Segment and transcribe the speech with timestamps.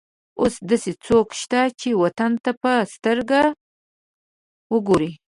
[0.39, 3.41] اوس داسې څوک شته چې وطن ته په سترګه
[4.73, 5.11] وګوري.